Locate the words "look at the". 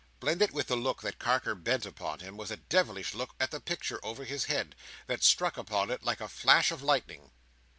3.13-3.59